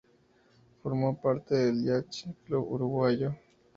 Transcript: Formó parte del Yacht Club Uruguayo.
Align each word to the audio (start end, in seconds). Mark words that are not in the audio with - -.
Formó 0.81 1.15
parte 1.21 1.53
del 1.53 1.83
Yacht 1.85 2.25
Club 2.47 2.71
Uruguayo. 2.71 3.35